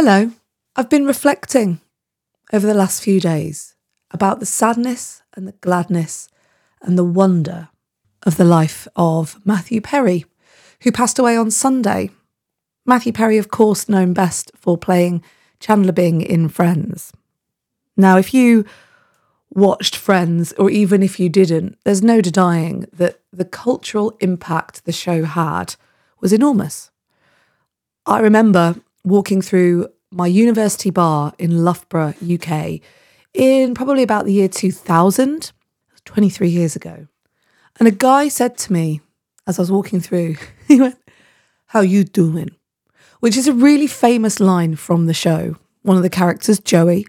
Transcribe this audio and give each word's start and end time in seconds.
Hello. 0.00 0.30
I've 0.76 0.88
been 0.88 1.06
reflecting 1.06 1.80
over 2.52 2.64
the 2.64 2.72
last 2.72 3.02
few 3.02 3.18
days 3.18 3.74
about 4.12 4.38
the 4.38 4.46
sadness 4.46 5.22
and 5.34 5.48
the 5.48 5.56
gladness 5.60 6.28
and 6.80 6.96
the 6.96 7.02
wonder 7.02 7.70
of 8.22 8.36
the 8.36 8.44
life 8.44 8.86
of 8.94 9.44
Matthew 9.44 9.80
Perry, 9.80 10.24
who 10.82 10.92
passed 10.92 11.18
away 11.18 11.36
on 11.36 11.50
Sunday. 11.50 12.10
Matthew 12.86 13.12
Perry, 13.12 13.38
of 13.38 13.50
course, 13.50 13.88
known 13.88 14.12
best 14.12 14.52
for 14.54 14.78
playing 14.78 15.20
Chandler 15.58 15.90
Bing 15.90 16.20
in 16.20 16.48
Friends. 16.48 17.12
Now, 17.96 18.18
if 18.18 18.32
you 18.32 18.66
watched 19.50 19.96
Friends, 19.96 20.52
or 20.52 20.70
even 20.70 21.02
if 21.02 21.18
you 21.18 21.28
didn't, 21.28 21.76
there's 21.82 22.04
no 22.04 22.20
denying 22.20 22.86
that 22.92 23.18
the 23.32 23.44
cultural 23.44 24.16
impact 24.20 24.84
the 24.84 24.92
show 24.92 25.24
had 25.24 25.74
was 26.20 26.32
enormous. 26.32 26.92
I 28.06 28.20
remember 28.20 28.76
walking 29.08 29.42
through 29.42 29.88
my 30.10 30.26
university 30.26 30.90
bar 30.90 31.32
in 31.38 31.64
Loughborough, 31.64 32.14
UK, 32.22 32.80
in 33.34 33.74
probably 33.74 34.02
about 34.02 34.24
the 34.24 34.32
year 34.32 34.48
2000, 34.48 35.52
23 36.04 36.48
years 36.48 36.76
ago. 36.76 37.06
And 37.78 37.86
a 37.86 37.92
guy 37.92 38.28
said 38.28 38.56
to 38.58 38.72
me 38.72 39.00
as 39.46 39.58
I 39.58 39.62
was 39.62 39.72
walking 39.72 40.00
through, 40.00 40.36
he 40.68 40.80
went, 40.80 40.98
How 41.66 41.80
you 41.80 42.04
doing? 42.04 42.50
Which 43.20 43.36
is 43.36 43.48
a 43.48 43.52
really 43.52 43.86
famous 43.86 44.38
line 44.38 44.76
from 44.76 45.06
the 45.06 45.14
show. 45.14 45.56
One 45.82 45.96
of 45.96 46.02
the 46.02 46.10
characters, 46.10 46.60
Joey, 46.60 47.06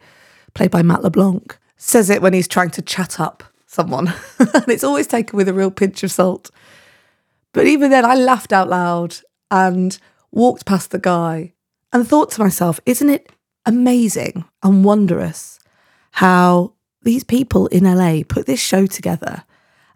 played 0.54 0.72
by 0.72 0.82
Matt 0.82 1.04
LeBlanc, 1.04 1.58
says 1.78 2.10
it 2.10 2.22
when 2.22 2.34
he's 2.34 2.48
trying 2.48 2.72
to 2.72 2.82
chat 2.82 3.20
up 3.20 3.44
someone. 3.68 4.08
and 4.40 4.68
it's 4.68 4.84
always 4.84 5.08
taken 5.08 5.38
with 5.38 5.48
a 5.48 5.54
real 5.54 5.72
pinch 5.72 6.04
of 6.04 6.12
salt. 6.12 6.50
But 7.54 7.68
even 7.68 7.92
then, 7.92 8.06
I 8.06 8.16
laughed 8.16 8.54
out 8.54 8.70
loud 8.70 9.18
and 9.52 9.98
walked 10.32 10.66
past 10.66 10.92
the 10.92 11.00
guy 11.00 11.54
and 11.92 12.08
thought 12.08 12.32
to 12.32 12.42
myself, 12.42 12.80
isn't 12.86 13.10
it 13.10 13.32
amazing 13.66 14.46
and 14.64 14.84
wondrous 14.84 15.60
how 16.12 16.74
these 17.02 17.24
people 17.24 17.68
in 17.68 17.84
LA 17.84 18.24
put 18.28 18.46
this 18.46 18.60
show 18.60 18.86
together 18.86 19.44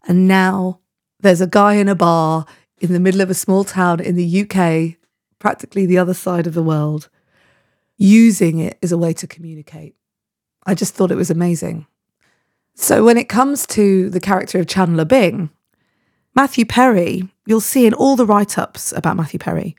and 0.08 0.28
now 0.28 0.80
there's 1.20 1.42
a 1.42 1.48
guy 1.48 1.76
in 1.76 1.88
a 1.88 1.96
bar 1.96 2.46
in 2.80 2.92
the 2.92 3.00
middle 3.00 3.22
of 3.22 3.30
a 3.30 3.34
small 3.34 3.64
town 3.64 4.00
in 4.00 4.16
the 4.16 4.42
UK, 4.42 4.98
practically 5.40 5.86
the 5.86 5.98
other 5.98 6.14
side 6.14 6.46
of 6.46 6.54
the 6.54 6.64
world, 6.64 7.10
using 7.98 8.60
it 8.60 8.78
as 8.84 8.92
a 8.92 8.98
way 8.98 9.14
to 9.14 9.28
communicate. 9.28 9.96
I 10.66 10.76
just 10.76 10.94
thought 10.94 11.12
it 11.12 11.16
was 11.16 11.30
amazing. 11.30 11.88
So 12.76 13.06
when 13.06 13.18
it 13.18 13.30
comes 13.30 13.66
to 13.68 14.10
the 14.10 14.20
character 14.20 14.60
of 14.60 14.68
Chandler 14.68 15.06
Bing, 15.06 15.50
Matthew 16.36 16.66
Perry, 16.66 17.30
you'll 17.46 17.62
see 17.62 17.86
in 17.86 17.94
all 17.94 18.16
the 18.16 18.26
write 18.26 18.58
ups 18.58 18.92
about 18.92 19.16
Matthew 19.16 19.40
Perry, 19.40 19.76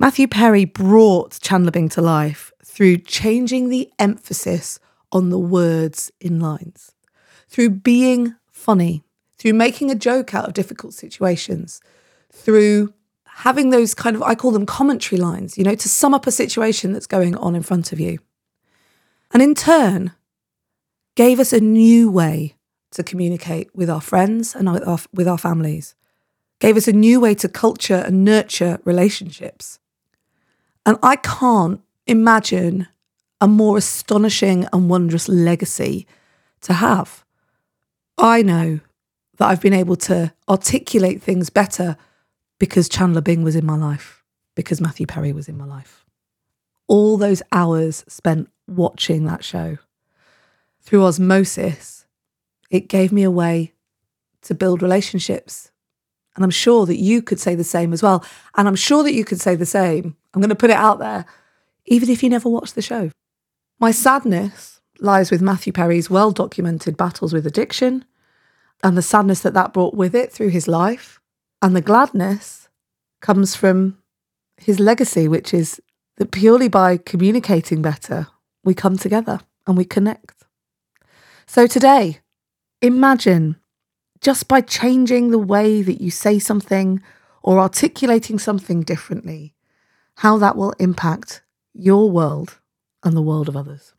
Matthew 0.00 0.28
Perry 0.28 0.64
brought 0.64 1.38
Chandler 1.42 1.70
Bing 1.70 1.90
to 1.90 2.00
life 2.00 2.52
through 2.64 2.96
changing 2.96 3.68
the 3.68 3.92
emphasis 3.98 4.80
on 5.12 5.28
the 5.28 5.38
words 5.38 6.10
in 6.22 6.40
lines, 6.40 6.92
through 7.48 7.68
being 7.68 8.34
funny, 8.50 9.04
through 9.36 9.52
making 9.52 9.90
a 9.90 9.94
joke 9.94 10.34
out 10.34 10.48
of 10.48 10.54
difficult 10.54 10.94
situations, 10.94 11.82
through 12.32 12.94
having 13.26 13.68
those 13.68 13.92
kind 13.92 14.16
of, 14.16 14.22
I 14.22 14.34
call 14.34 14.52
them 14.52 14.64
commentary 14.64 15.20
lines, 15.20 15.58
you 15.58 15.64
know, 15.64 15.74
to 15.74 15.88
sum 15.90 16.14
up 16.14 16.26
a 16.26 16.32
situation 16.32 16.94
that's 16.94 17.06
going 17.06 17.36
on 17.36 17.54
in 17.54 17.62
front 17.62 17.92
of 17.92 18.00
you. 18.00 18.20
And 19.32 19.42
in 19.42 19.54
turn, 19.54 20.12
gave 21.14 21.38
us 21.38 21.52
a 21.52 21.60
new 21.60 22.10
way 22.10 22.56
to 22.92 23.02
communicate 23.02 23.68
with 23.76 23.90
our 23.90 24.00
friends 24.00 24.54
and 24.54 24.72
with 24.72 24.88
our, 24.88 24.98
with 25.12 25.28
our 25.28 25.36
families, 25.36 25.94
gave 26.58 26.78
us 26.78 26.88
a 26.88 26.92
new 26.94 27.20
way 27.20 27.34
to 27.34 27.50
culture 27.50 28.02
and 28.06 28.24
nurture 28.24 28.80
relationships. 28.84 29.78
And 30.90 30.98
I 31.04 31.14
can't 31.14 31.80
imagine 32.08 32.88
a 33.40 33.46
more 33.46 33.76
astonishing 33.76 34.66
and 34.72 34.90
wondrous 34.90 35.28
legacy 35.28 36.04
to 36.62 36.72
have. 36.72 37.24
I 38.18 38.42
know 38.42 38.80
that 39.36 39.46
I've 39.46 39.60
been 39.60 39.72
able 39.72 39.94
to 39.94 40.34
articulate 40.48 41.22
things 41.22 41.48
better 41.48 41.96
because 42.58 42.88
Chandler 42.88 43.20
Bing 43.20 43.44
was 43.44 43.54
in 43.54 43.64
my 43.64 43.76
life, 43.76 44.24
because 44.56 44.80
Matthew 44.80 45.06
Perry 45.06 45.32
was 45.32 45.48
in 45.48 45.56
my 45.56 45.64
life. 45.64 46.04
All 46.88 47.16
those 47.16 47.40
hours 47.52 48.04
spent 48.08 48.50
watching 48.66 49.26
that 49.26 49.44
show 49.44 49.78
through 50.82 51.04
osmosis, 51.04 52.04
it 52.68 52.88
gave 52.88 53.12
me 53.12 53.22
a 53.22 53.30
way 53.30 53.74
to 54.42 54.56
build 54.56 54.82
relationships. 54.82 55.70
And 56.34 56.42
I'm 56.42 56.50
sure 56.50 56.84
that 56.84 56.98
you 56.98 57.22
could 57.22 57.38
say 57.38 57.54
the 57.54 57.62
same 57.62 57.92
as 57.92 58.02
well. 58.02 58.24
And 58.56 58.66
I'm 58.66 58.74
sure 58.74 59.04
that 59.04 59.14
you 59.14 59.24
could 59.24 59.40
say 59.40 59.54
the 59.54 59.64
same 59.64 60.16
I'm 60.32 60.40
going 60.40 60.50
to 60.50 60.54
put 60.54 60.70
it 60.70 60.76
out 60.76 60.98
there, 60.98 61.24
even 61.86 62.08
if 62.08 62.22
you 62.22 62.30
never 62.30 62.48
watched 62.48 62.74
the 62.74 62.82
show. 62.82 63.10
My 63.78 63.90
sadness 63.90 64.80
lies 65.00 65.30
with 65.30 65.40
Matthew 65.40 65.72
Perry's 65.72 66.10
well 66.10 66.30
documented 66.30 66.96
battles 66.96 67.32
with 67.32 67.46
addiction 67.46 68.04
and 68.82 68.96
the 68.96 69.02
sadness 69.02 69.40
that 69.40 69.54
that 69.54 69.72
brought 69.72 69.94
with 69.94 70.14
it 70.14 70.32
through 70.32 70.48
his 70.48 70.68
life. 70.68 71.20
And 71.62 71.74
the 71.74 71.80
gladness 71.80 72.68
comes 73.20 73.54
from 73.54 73.98
his 74.56 74.78
legacy, 74.78 75.28
which 75.28 75.52
is 75.52 75.80
that 76.16 76.30
purely 76.30 76.68
by 76.68 76.96
communicating 76.96 77.82
better, 77.82 78.28
we 78.62 78.74
come 78.74 78.96
together 78.96 79.40
and 79.66 79.76
we 79.76 79.84
connect. 79.84 80.44
So 81.46 81.66
today, 81.66 82.20
imagine 82.80 83.56
just 84.20 84.48
by 84.48 84.60
changing 84.60 85.30
the 85.30 85.38
way 85.38 85.82
that 85.82 86.00
you 86.00 86.10
say 86.10 86.38
something 86.38 87.02
or 87.42 87.58
articulating 87.58 88.38
something 88.38 88.82
differently, 88.82 89.54
how 90.20 90.36
that 90.36 90.54
will 90.54 90.72
impact 90.72 91.40
your 91.72 92.10
world 92.10 92.58
and 93.02 93.16
the 93.16 93.22
world 93.22 93.48
of 93.48 93.56
others. 93.56 93.94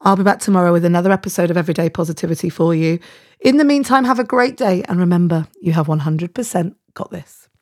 I'll 0.00 0.14
be 0.14 0.22
back 0.22 0.38
tomorrow 0.38 0.72
with 0.72 0.84
another 0.84 1.10
episode 1.10 1.50
of 1.50 1.56
Everyday 1.56 1.90
Positivity 1.90 2.48
for 2.48 2.72
you. 2.72 3.00
In 3.40 3.56
the 3.56 3.64
meantime, 3.64 4.04
have 4.04 4.20
a 4.20 4.24
great 4.24 4.56
day 4.56 4.84
and 4.84 5.00
remember, 5.00 5.48
you 5.60 5.72
have 5.72 5.88
100% 5.88 6.76
got 6.94 7.10
this. 7.10 7.48